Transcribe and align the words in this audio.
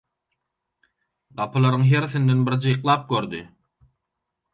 Gapylaryň 1.41 1.85
hersinden 1.89 2.41
bir 2.47 2.57
jyklap 2.67 3.05
gördi. 3.13 3.43